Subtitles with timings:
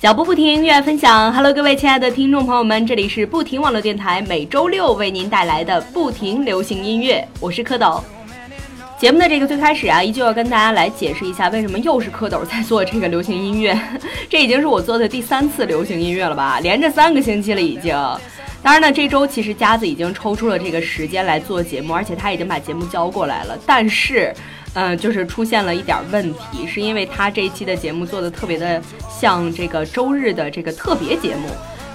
[0.00, 1.30] 脚步不停，音乐分享。
[1.30, 8.02] Hello，各位亲爱的听众朋友们，这里是不停网络电台，每周六为您带来的不停流行音乐，我是蝌蚪。
[8.98, 13.78] 节目的这个最开始啊，依旧要跟大家来解释一下，为什么又是蝌蚪在做这个流行音乐。
[14.30, 17.94] 这已经是我做的第三次流行音乐了吧，连着三个星期了已经。
[18.62, 23.58] 当然呢，这周其实夹子已经抽出了这个时间来做节目，而且他已经把节目交过来了。
[23.66, 24.34] 但是，
[24.74, 31.48] 嗯，就是出现了一点问题，是因为他这一期的节目做的特别的像这个周日的这个特别节目，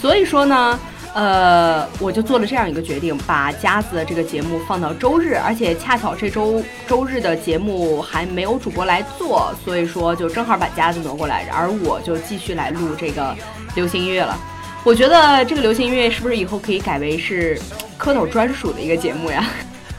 [0.00, 0.78] 所以说呢。
[1.12, 13.34] 呃，我就做了这样一个决定，把夹子的这个节目放到周日，而且恰巧这周周日的节目还没有主播来做，所以说就正好把夹子挪过来，而我就继续来录这个
[13.74, 14.38] 流行音乐了。
[14.84, 17.58] 我觉得这个流行音乐是不是以后可以改为是
[17.98, 19.44] 蝌蚪专属的一个节目呀？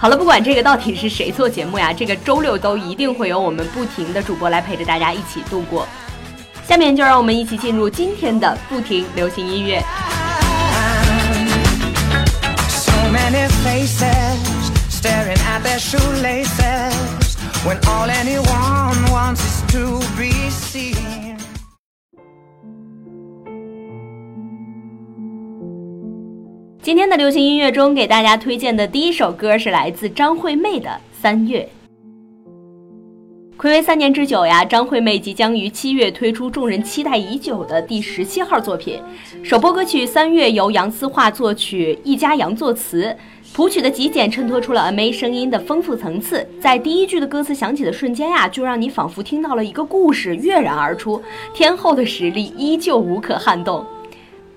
[0.02, 5.88] 好了，不管这个到底是谁做节目呀，这个周六都一定会有我们不停的主播来陪着大家一起度过。
[6.68, 9.80] 下面就让我们一起进入今天的不停流行音乐。
[13.12, 14.40] many faces
[14.90, 21.21] staring at their shoelaces when all anyone wants is to be seen
[26.84, 31.70] 今天的流行音乐中，给大家推荐的第一首歌是来自张惠妹的《三月》。
[33.62, 38.99] 暌违三年之久呀，张惠妹即将于七月推出众人期待已久的第十七号作品。
[39.43, 43.15] 首播歌曲《三月》由杨思桦作曲，易家扬作词，
[43.54, 46.43] 谱曲的极简衬托出了 A.M 声音的丰富层次。
[46.59, 51.21] 在第一句的歌词响起的瞬间呀，就让你仿佛听到了一个故事跃然而出。
[51.54, 53.85] 天后的实力依旧无可撼动。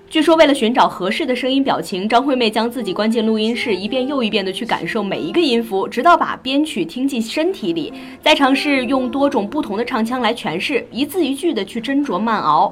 [0.07, 12.71] 据说，为了寻找合适的声音表情，张惠妹将自己关进录音室，一遍又一遍地去感受每一个音符，直到把编曲听进身体里，再尝试用多种不同的唱腔来诠释，一字一句地去斟酌慢熬。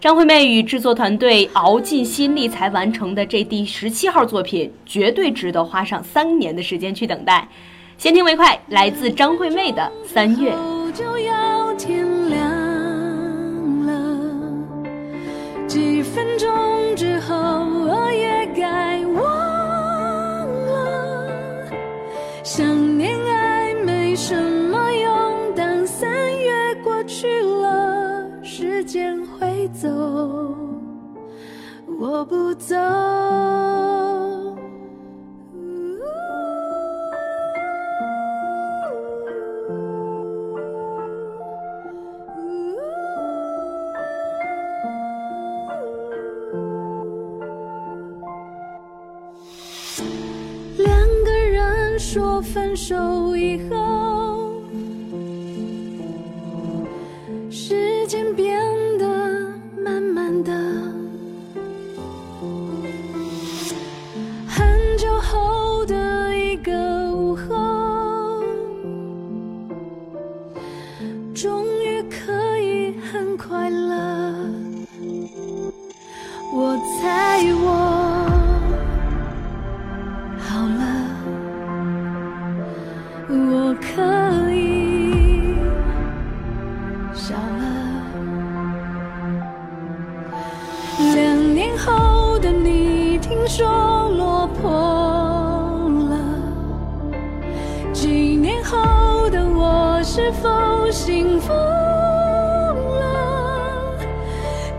[0.00, 7.48] 张惠妹与制作团队熬尽心力才完成的这第十七号作品，绝对值得花上三年的时间去等待。
[7.96, 10.52] 先听为快，来自张惠妹的《三月
[10.92, 12.04] 就要见》。
[15.72, 21.66] 几分钟之后，我也该忘了。
[22.42, 29.88] 想念爱没什么用，当三月过去了，时间会走，
[31.98, 32.76] 我不走。
[52.42, 54.62] 分手以后，
[57.50, 58.60] 时间变
[58.98, 59.06] 得
[59.78, 60.52] 慢慢的，
[64.48, 66.72] 很久后的一个
[67.14, 68.42] 午后，
[71.34, 74.34] 终于可以很快乐。
[76.52, 77.81] 我猜我。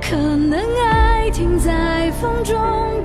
[0.09, 0.59] 可能
[0.91, 2.55] 爱停在风中，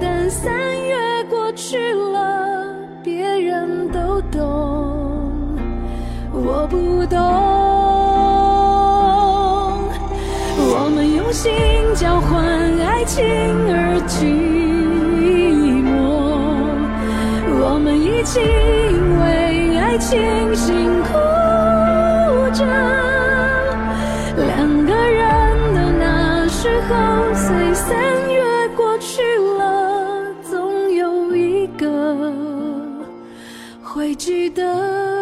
[0.00, 0.96] 但三月
[1.30, 4.42] 过去了，别人都懂，
[6.32, 7.18] 我不懂。
[10.70, 11.52] 我们用心
[11.94, 12.44] 交换
[12.80, 14.24] 爱情而寂
[15.82, 15.88] 寞，
[17.62, 20.20] 我们一起因为爱情
[20.54, 21.07] 辛苦。
[29.00, 29.22] 去
[29.58, 32.32] 了，总有一个
[33.82, 35.17] 会记得。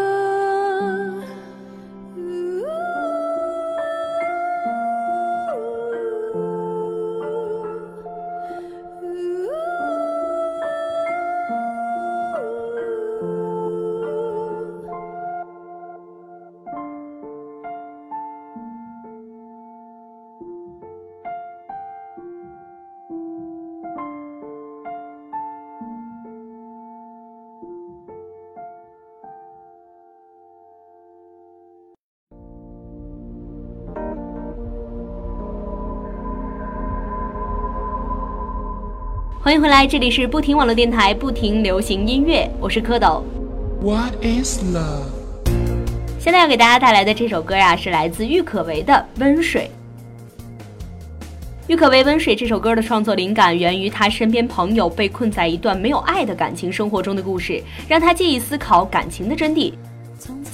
[39.47, 43.23] 欢迎回来，这里是不停网络电台，不停流行音乐，我是蝌蚪。
[43.81, 45.05] What is love？
[46.19, 49.71] 现在要给大家带来的这首歌呀，是来自郁可唯的《温水》。
[51.69, 59.73] 郁可唯《温水》这首歌的创作灵感源于他身边朋友被困在一段没有爱的感情生活中的故事，让他借以思考感情的真谛。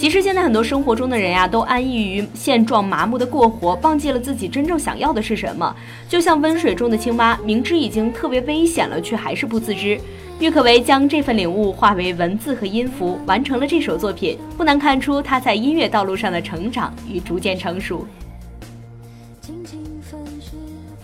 [0.02, 5.72] 其实现在很多生活中的人呀，都安逸于现状，麻木的过活，忘记了自己真正想要的是什么。
[6.08, 9.96] 就像温水中的青蛙，明知已经特别危险了，却还是不自知。
[10.40, 14.36] 郁可唯将这份领悟化为文字和音符，完成了这首作品。
[14.58, 18.04] 不难看出他在音乐道路上的成长与逐渐成熟。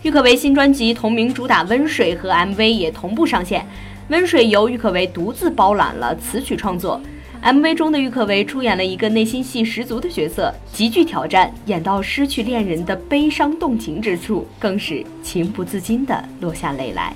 [0.01, 3.61] 郁可唯新专辑同名主打《温水》和 MV 也同步上线，
[4.09, 6.99] 《温水》由郁可唯独自包揽了词曲创作。
[7.41, 17.13] MV 中的郁可唯出演了一个内心戏十足的角色，极具挑战，演到失去恋人的悲伤动情之处，更是情不自禁地落下泪来。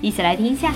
[0.00, 0.72] 一起来听一下。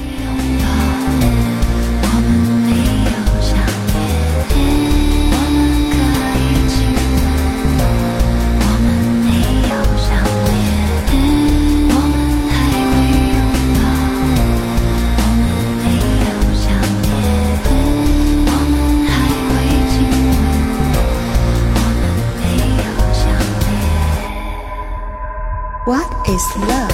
[25.85, 26.93] What is love.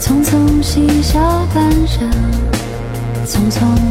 [0.00, 1.18] 匆匆嬉笑
[1.52, 2.08] 半生，
[3.26, 3.87] 匆匆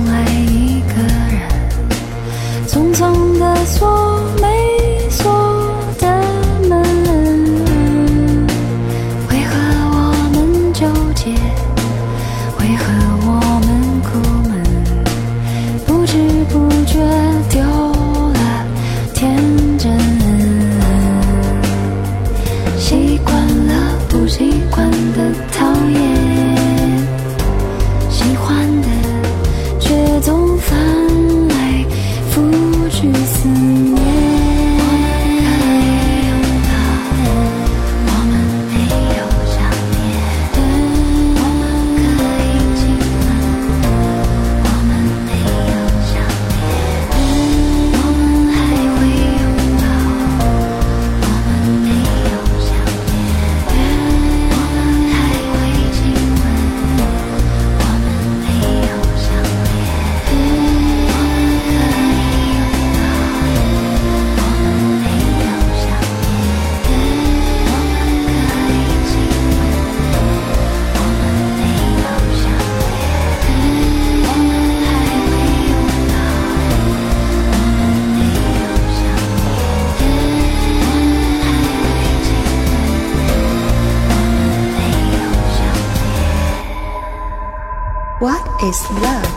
[88.69, 89.36] is love.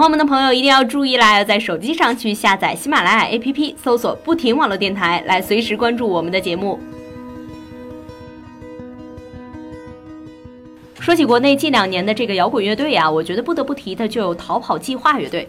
[0.00, 6.80] 喜欢我们的朋友一定要注意啦，要在手机上去下载喜马拉雅 APP，搜索“不停网络电台”，来随时关注我们的节目。
[10.98, 15.46] 说起国内近两年的这个摇滚乐队呀，我觉得不得不提的就有逃跑计划乐队。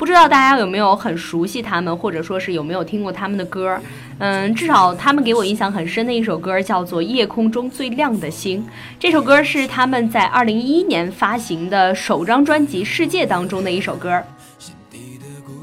[0.00, 3.78] 不知道大家有没有很熟悉他们，或者说是有没有听过他们的歌？
[4.16, 8.62] 嗯，至少他们给我印象很深的一首歌叫做《夜空中最亮的星》。
[8.98, 14.22] 这首歌是他们在二零一一年发行的首张专辑《世界》当中的一首歌。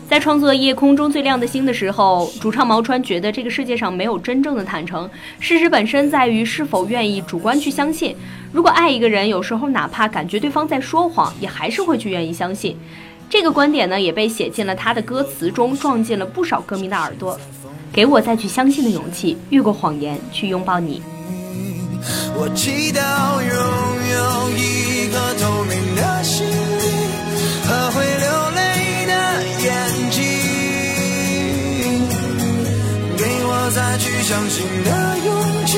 [0.08, 8.16] 在创作《夜空中最亮的星》的时候，主唱毛川觉得这个世界上没有真正的坦诚，事实本身在于是否愿意主观去相信。
[8.54, 12.78] 如果爱一个人，有时候哪怕感觉对方在说谎，也还是会去愿意相信。
[13.30, 17.38] 这个观点呢，也被写进了他的歌词中，撞进了不少歌迷的耳朵。
[17.92, 21.02] 给我再去相信的勇气，越过谎言去拥抱你。
[22.36, 23.52] 我祈祷拥
[24.14, 26.54] 有一颗透明的心灵
[27.66, 29.12] 和会流泪的
[29.64, 29.68] 眼
[30.12, 30.22] 睛，
[33.18, 34.90] 给我再去相信的
[35.26, 35.30] 勇
[35.66, 35.78] 气，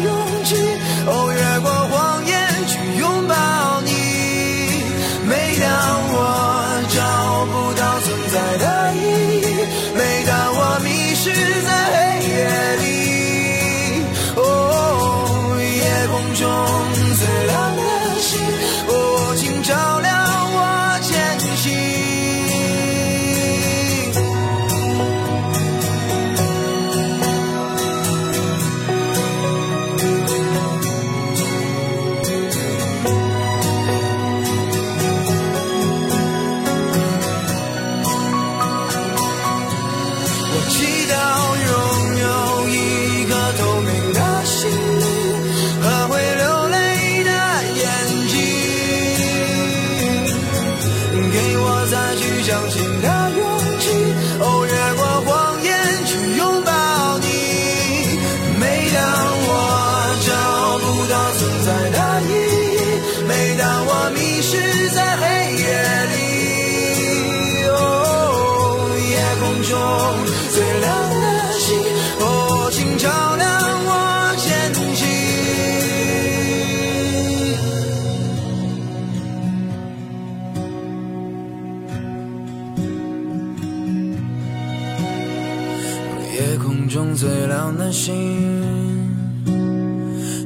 [86.33, 88.13] 夜空中最亮的星，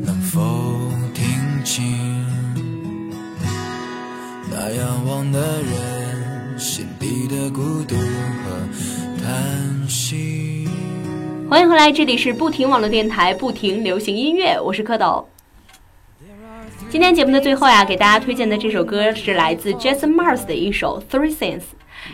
[0.04, 0.42] 能否
[1.14, 1.24] 听
[1.64, 1.86] 清
[4.52, 10.68] 那仰望的人心底的孤独和叹息？
[11.48, 15.24] 欢迎回来，这里是不停网络电台，不停流行音乐，我是蝌蚪。
[16.96, 21.60] 今天节目的最后呀，给大家推荐的这首歌是来自 Jason Mars 的一首《Three Things》，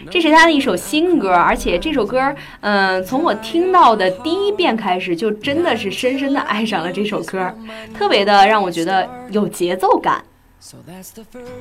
[0.10, 7.54] 这是他的一首新歌，而且这首歌，嗯、从我听到的第一遍开始，就真的是深深的爱上了这首歌，
[7.94, 10.26] 特别的让我觉得有节奏感。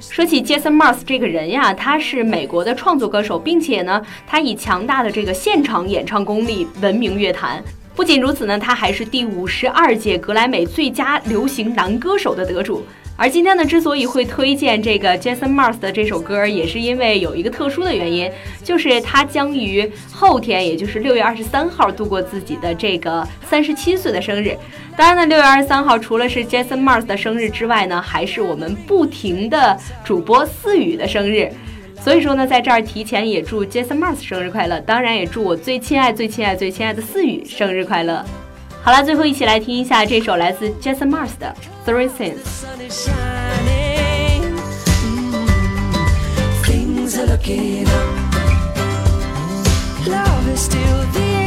[0.00, 7.62] 说起 Jason Mars 这个人呀，他是美国的创作歌手，并且呢，他以强大的这个现场演唱功力闻名乐坛。
[7.94, 12.82] 不仅如此呢，他还是第五十二届格莱美最佳流行男歌手的得主。
[13.20, 18.32] 而今天呢，之所以会推荐这个 Jason Mars 的这首歌，也是因为有一个特殊的原因，
[18.64, 24.56] 就是他将于后天，也就是六月二十三号度过自己的这个三十七岁的生日。
[24.96, 31.52] 当然呢，六月二十三号除了是 Jason Mars 的生日之外呢，还是我们不停的主播思雨的生日。
[32.02, 38.24] 所以说呢，在这儿提前也祝 Jason Mars 生日快乐，当然也祝我最亲爱、最亲爱、最亲爱的思雨生日快乐。
[38.82, 41.54] 好了，最后一起来听一下这首来自 Jason Mars 的
[41.87, 42.64] Three Things。
[47.10, 47.92] Looking up,
[50.06, 51.39] love is still the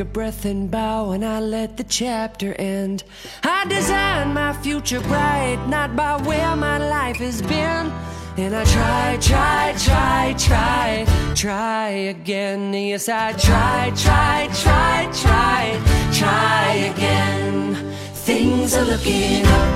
[0.00, 3.04] a breath and bow, and I let the chapter end.
[3.42, 7.92] I design my future bright, not by where my life has been.
[8.38, 12.72] And I try, try, try, try, try again.
[12.72, 15.80] Yes, I try, try, try, try,
[16.12, 17.74] try again.
[18.14, 19.74] Things are looking up.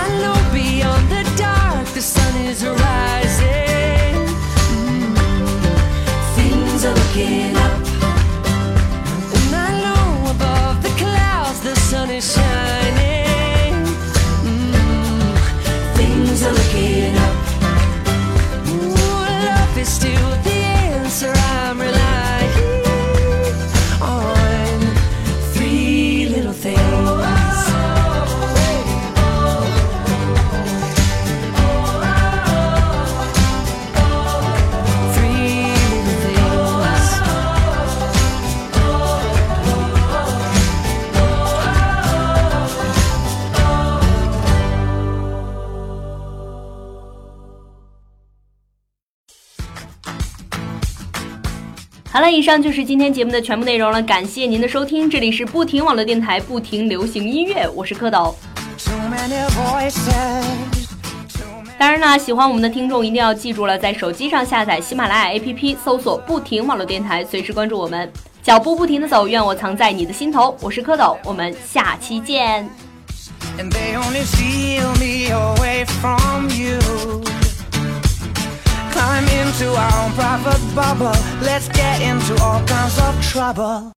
[0.00, 4.26] I know beyond the dark the sun is rising.
[4.74, 5.14] Mm.
[6.34, 7.79] Things are looking up.
[52.30, 58.32] 了，以上就是今天节目的全部内容了，感谢您的收听，这里是不停网络电台，不停流行音乐，我是蝌蚪。
[61.76, 68.10] 当然啦，喜欢我们的听众一定要记住了，在手机上下载喜马拉雅 APP，搜索“不停网络电台”，随时关注我们。
[68.42, 70.56] 脚步不停的走，愿我藏在你的心头。
[70.60, 72.68] 我是蝌蚪，我们下期见。
[73.58, 77.39] and they only steal me away from you.
[79.00, 81.16] Climb into our own private bubble.
[81.40, 83.88] Let's get into all kinds of trouble.